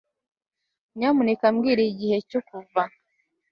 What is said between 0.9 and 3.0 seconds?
Nyamuneka mbwira igihe cyo kuva